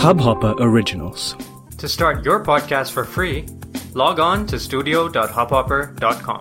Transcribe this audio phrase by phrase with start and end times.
[0.00, 1.36] Hubhopper Originals.
[1.76, 3.44] To start your podcast for free,
[3.92, 6.40] log on to studio.hubhopper.com.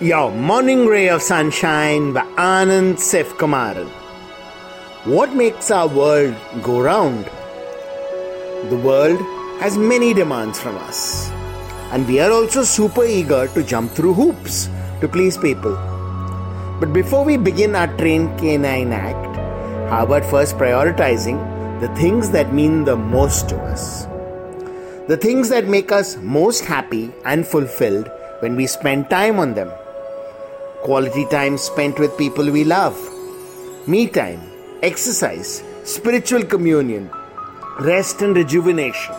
[0.00, 3.88] Your morning ray of sunshine by Anand Sif Kumaran.
[5.04, 7.24] What makes our world go round?
[8.70, 9.20] The world
[9.60, 11.28] has many demands from us,
[11.90, 14.68] and we are also super eager to jump through hoops
[15.00, 15.74] to please people.
[16.78, 19.36] But before we begin our trained canine act,
[19.90, 21.51] how about first prioritizing
[21.82, 24.04] the things that mean the most to us?
[25.08, 29.68] The things that make us most happy and fulfilled when we spend time on them.
[30.84, 32.96] Quality time spent with people we love.
[33.88, 34.40] Me time,
[34.84, 37.10] exercise, spiritual communion,
[37.80, 39.16] rest and rejuvenation.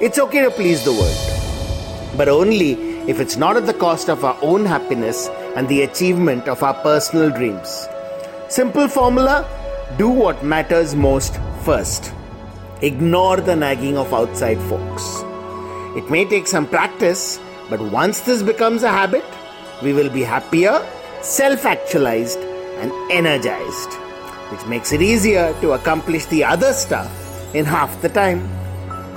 [0.00, 2.72] It's okay to please the world, but only
[3.08, 6.74] if it's not at the cost of our own happiness and the achievement of our
[6.82, 7.86] personal dreams.
[8.48, 9.46] Simple formula
[9.98, 12.13] do what matters most first.
[12.81, 15.23] Ignore the nagging of outside folks.
[15.95, 17.39] It may take some practice,
[17.69, 19.23] but once this becomes a habit,
[19.81, 20.85] we will be happier,
[21.21, 22.39] self actualized,
[22.79, 23.93] and energized,
[24.51, 28.47] which makes it easier to accomplish the other stuff in half the time.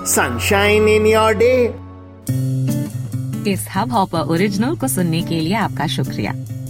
[0.04, 1.72] Sunshine in your day.
[3.48, 6.32] इस Hubhopper original को सुनने के लिए आपका शुक्रिया